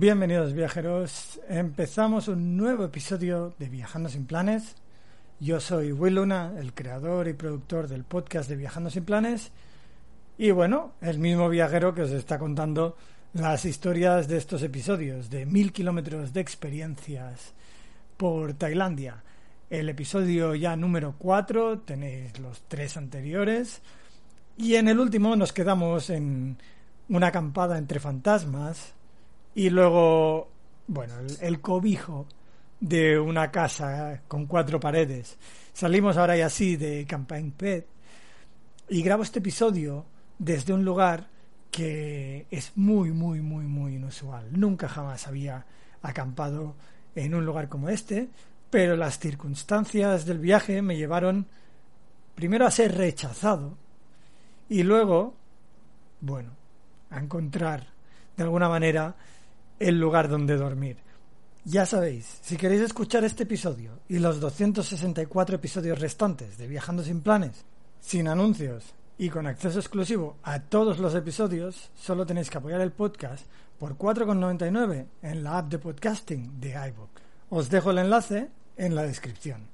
[0.00, 4.76] Bienvenidos viajeros, empezamos un nuevo episodio de Viajando sin Planes.
[5.40, 9.50] Yo soy Will Luna, el creador y productor del podcast de Viajando sin Planes.
[10.38, 12.96] Y bueno, el mismo viajero que os está contando
[13.34, 17.52] las historias de estos episodios, de mil kilómetros de experiencias
[18.16, 19.22] por Tailandia.
[19.70, 23.82] El episodio ya número 4, tenéis los tres anteriores.
[24.56, 26.56] Y en el último nos quedamos en
[27.10, 28.94] una acampada entre fantasmas
[29.54, 30.48] y luego,
[30.86, 32.26] bueno, el, cobijo
[32.80, 35.36] de una casa con cuatro paredes.
[35.74, 37.86] Salimos ahora y así de Campaign Pet
[38.88, 40.06] y grabo este episodio
[40.38, 41.28] desde un lugar
[41.70, 44.48] que es muy, muy, muy, muy inusual.
[44.50, 45.66] Nunca jamás había
[46.00, 46.74] acampado
[47.14, 48.28] en un lugar como este,
[48.70, 51.46] pero las circunstancias del viaje me llevaron
[52.34, 53.76] primero a ser rechazado
[54.68, 55.34] y luego,
[56.20, 56.52] bueno,
[57.10, 57.86] a encontrar
[58.36, 59.16] de alguna manera
[59.78, 60.98] el lugar donde dormir.
[61.64, 67.20] Ya sabéis, si queréis escuchar este episodio y los 264 episodios restantes de Viajando sin
[67.20, 67.64] planes,
[68.00, 72.92] sin anuncios y con acceso exclusivo a todos los episodios, solo tenéis que apoyar el
[72.92, 73.46] podcast
[73.78, 77.10] por 4,99 en la app de podcasting de iVoox.
[77.50, 78.48] Os dejo el enlace
[78.78, 79.66] en la descripción.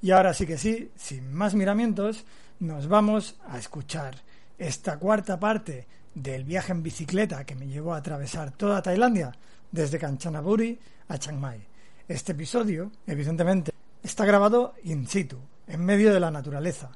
[0.00, 2.24] Y ahora sí que sí, sin más miramientos,
[2.60, 4.16] nos vamos a escuchar
[4.58, 9.32] esta cuarta parte del viaje en bicicleta que me llevó a atravesar toda Tailandia,
[9.70, 10.78] desde Kanchanaburi
[11.08, 11.60] a Chiang Mai.
[12.06, 13.72] Este episodio, evidentemente,
[14.02, 16.90] está grabado in situ, en medio de la naturaleza,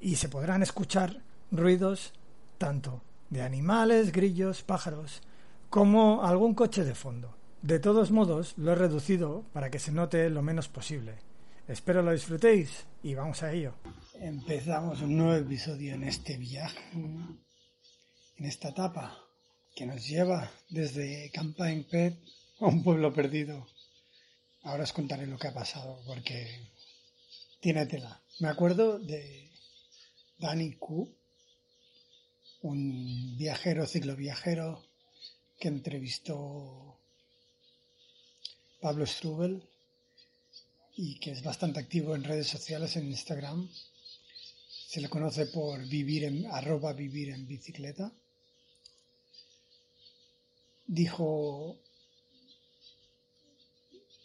[0.00, 2.12] y se podrán escuchar ruidos
[2.58, 5.22] tanto de animales, grillos, pájaros,
[5.70, 7.35] como algún coche de fondo.
[7.62, 11.14] De todos modos, lo he reducido para que se note lo menos posible.
[11.66, 13.74] Espero lo disfrutéis y vamos a ello.
[14.20, 19.18] Empezamos un nuevo episodio en este viaje, en esta etapa
[19.74, 22.16] que nos lleva desde Campaign Pet
[22.60, 23.66] a un pueblo perdido.
[24.62, 26.72] Ahora os contaré lo que ha pasado porque
[27.60, 28.22] tiene tela.
[28.40, 29.50] Me acuerdo de
[30.38, 31.12] Danny Q,
[32.62, 34.84] un viajero, cicloviajero
[35.58, 36.95] que entrevistó
[38.80, 39.62] Pablo Strubel
[40.96, 43.68] y que es bastante activo en redes sociales, en Instagram.
[44.88, 48.12] Se le conoce por vivir en arroba vivir en bicicleta.
[50.86, 51.78] Dijo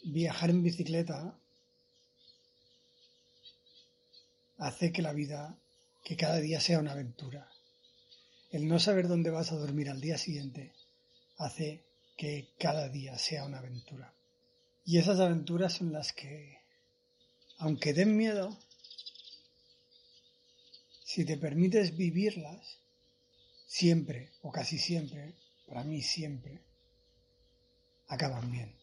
[0.04, 1.38] viajar en bicicleta
[4.58, 5.58] hace que la vida,
[6.04, 7.50] que cada día sea una aventura.
[8.52, 10.74] El no saber dónde vas a dormir al día siguiente
[11.38, 11.84] hace
[12.16, 14.14] que cada día sea una aventura.
[14.84, 16.60] Y esas aventuras son las que,
[17.60, 18.58] aunque den miedo,
[21.04, 22.80] si te permites vivirlas,
[23.68, 25.36] siempre o casi siempre,
[25.68, 26.62] para mí siempre,
[28.08, 28.76] acaban bien.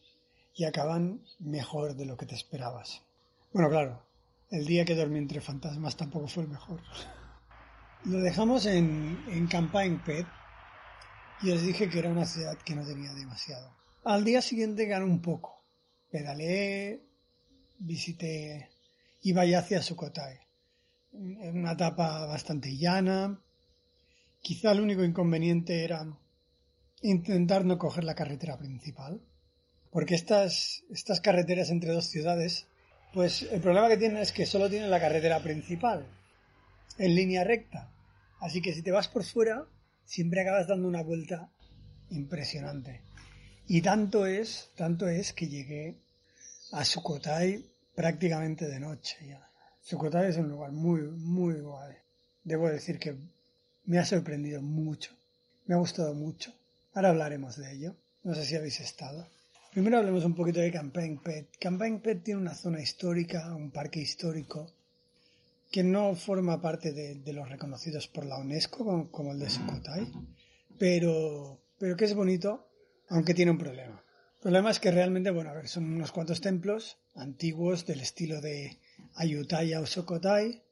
[0.55, 3.01] Y acaban mejor de lo que te esperabas.
[3.53, 4.03] Bueno, claro,
[4.51, 6.81] el día que dormí entre fantasmas tampoco fue el mejor.
[8.05, 10.25] Lo dejamos en, en Campaign Pet
[11.41, 13.75] y os dije que era una ciudad que no tenía demasiado.
[14.03, 15.58] Al día siguiente gané un poco.
[16.09, 17.01] Pedaleé,
[17.79, 18.69] visité,
[19.21, 20.39] iba ya hacia Sukhothai.
[21.13, 23.39] En una etapa bastante llana.
[24.41, 26.05] Quizá el único inconveniente era
[27.01, 29.21] intentar no coger la carretera principal.
[29.91, 32.67] Porque estas, estas carreteras entre dos ciudades,
[33.13, 36.05] pues el problema que tienen es que solo tienen la carretera principal
[36.97, 37.91] en línea recta.
[38.39, 39.65] Así que si te vas por fuera,
[40.05, 41.49] siempre acabas dando una vuelta
[42.09, 43.01] impresionante.
[43.67, 45.97] Y tanto es, tanto es que llegué
[46.71, 49.49] a Sukhothai prácticamente de noche ya.
[49.81, 51.95] Sukhothai es un lugar muy, muy guay.
[52.43, 53.15] Debo decir que
[53.85, 55.11] me ha sorprendido mucho.
[55.65, 56.53] Me ha gustado mucho.
[56.93, 57.95] Ahora hablaremos de ello.
[58.23, 59.27] No sé si habéis estado.
[59.71, 61.57] Primero hablemos un poquito de Campaign Pet.
[61.59, 64.71] Campaign Pet tiene una zona histórica, un parque histórico,
[65.71, 70.11] que no forma parte de, los reconocidos por la UNESCO, como, como el de Sukhothai,
[70.79, 72.67] pero, pero que es bonito,
[73.09, 74.03] aunque tiene un problema.
[74.39, 78.79] El problema es que realmente, bueno, son unos cuantos templos antiguos del estilo de
[79.15, 80.63] Ayutthaya o Sukhothai,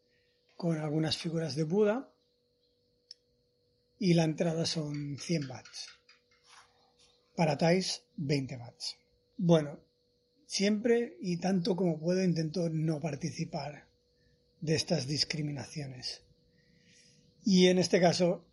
[0.56, 2.10] con algunas figuras de Buda,
[4.00, 5.90] y la entrada son 100 watts.
[7.36, 8.96] Para Thais, 20 watts.
[9.36, 9.82] Bueno,
[10.46, 13.86] siempre y tanto como puedo intento no participar
[14.62, 16.22] de estas discriminaciones.
[17.44, 18.46] Y en este caso,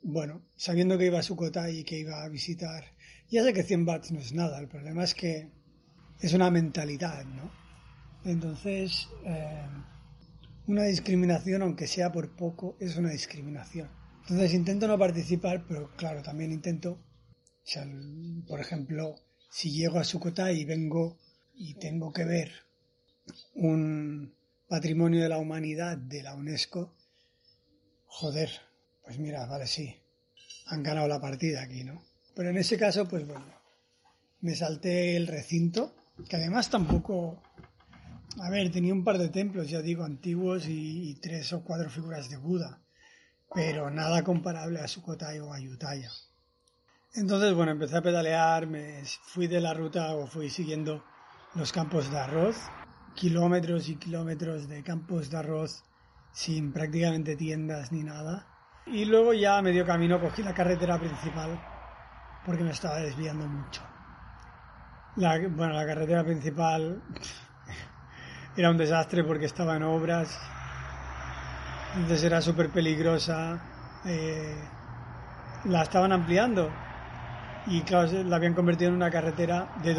[0.00, 2.96] bueno, sabiendo que iba a Sukhothai y que iba a visitar,
[3.30, 5.50] ya sé que 100 watts no es nada, el problema es que
[6.20, 7.50] es una mentalidad, ¿no?
[8.24, 9.66] Entonces, eh,
[10.66, 13.88] una discriminación, aunque sea por poco, es una discriminación.
[14.22, 16.98] Entonces intento no participar, pero claro, también intento,
[18.46, 19.14] por ejemplo,
[19.50, 21.18] si llego a Sukhothai y vengo
[21.54, 22.52] y tengo que ver
[23.54, 24.34] un
[24.68, 26.94] patrimonio de la humanidad de la UNESCO,
[28.06, 28.50] joder,
[29.02, 29.96] pues mira, vale, sí,
[30.66, 32.02] han ganado la partida aquí, ¿no?
[32.38, 33.52] Pero en ese caso, pues bueno,
[34.42, 35.92] me salté el recinto,
[36.28, 37.42] que además tampoco,
[38.40, 42.30] a ver, tenía un par de templos, ya digo, antiguos y, tres o cuatro figuras
[42.30, 42.80] de Buda,
[43.52, 46.12] pero nada comparable a Sukhothai o Ayutthaya.
[47.14, 51.02] Entonces, bueno, empecé a pedalear, me fui de la ruta o fui siguiendo
[51.56, 52.56] los campos de arroz,
[53.16, 55.82] kilómetros y kilómetros de campos de arroz
[56.32, 58.46] sin prácticamente tiendas ni nada.
[58.86, 61.77] Y luego ya a medio camino cogí la carretera principal
[62.48, 63.82] porque me estaba desviando mucho.
[65.16, 67.02] La, bueno, la carretera principal
[68.56, 70.34] era un desastre porque estaba en obras,
[71.94, 73.60] entonces era súper peligrosa.
[74.06, 74.56] eh,
[75.66, 76.70] la estaban ampliando
[77.66, 77.84] y
[78.24, 79.92] la habían convertido en una carretera de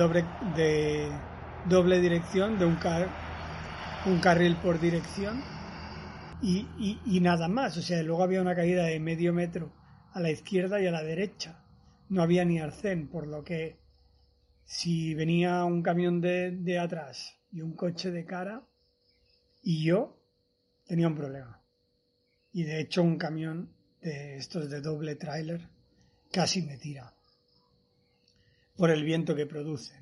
[1.70, 3.10] doble, dirección, de un, car,
[4.08, 5.40] un carril por dirección
[6.42, 7.78] y nada más.
[7.78, 9.72] O sea, luego había una caída de medio metro
[10.14, 11.69] a la izquierda y a la derecha.
[12.10, 13.80] No había ni arcén, por lo que
[14.66, 18.64] si venía un camión de, de atrás y un coche de cara
[19.64, 20.20] y yo
[20.86, 21.62] tenía un problema.
[22.52, 25.68] Y de hecho un camión de estos de doble tráiler
[26.32, 27.14] casi me tira
[28.76, 29.94] por el viento que produce.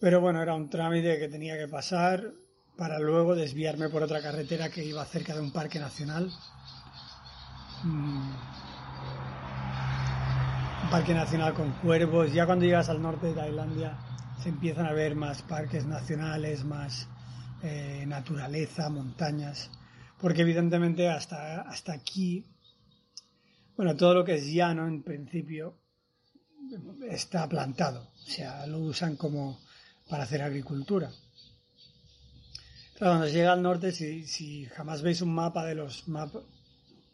[0.00, 2.32] Pero bueno, era un trámite que tenía que pasar
[2.76, 6.32] para luego desviarme por otra carretera que iba cerca de un parque nacional.
[7.84, 8.51] Mm.
[10.92, 12.34] Parque nacional con cuervos.
[12.34, 13.96] Ya cuando llegas al norte de Tailandia
[14.42, 17.08] se empiezan a ver más parques nacionales, más
[17.62, 19.70] eh, naturaleza, montañas.
[20.20, 22.44] Porque evidentemente hasta, hasta aquí,
[23.74, 25.78] bueno, todo lo que es llano en principio
[27.08, 28.10] está plantado.
[28.26, 29.60] O sea, lo usan como
[30.10, 31.10] para hacer agricultura.
[32.98, 36.34] Claro, cuando se llega al norte, si, si jamás veis un mapa de los map,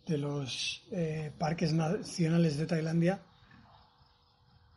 [0.04, 3.22] de los eh, parques nacionales de Tailandia,